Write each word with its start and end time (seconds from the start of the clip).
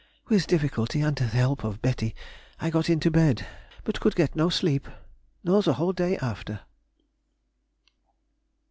With 0.29 0.47
difficulty, 0.47 1.01
and 1.01 1.15
the 1.15 1.25
help 1.25 1.63
of 1.63 1.79
Betty, 1.83 2.15
I 2.59 2.71
got 2.71 2.89
into 2.89 3.11
bed, 3.11 3.45
but 3.83 3.99
could 3.99 4.15
get 4.15 4.35
no 4.35 4.49
sleep, 4.49 4.87
nor 5.43 5.61
the 5.61 5.73
whole 5.75 5.93
day 5.93 6.17
after. 6.17 6.61